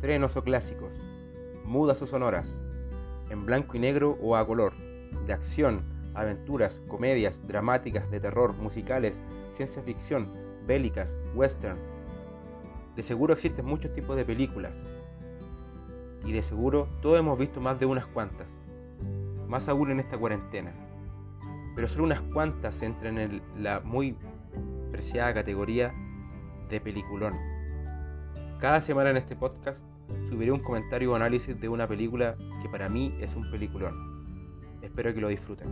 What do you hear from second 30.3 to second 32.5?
un comentario o análisis de una película